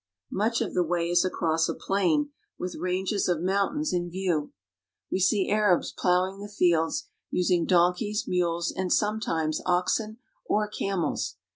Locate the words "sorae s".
8.89-9.61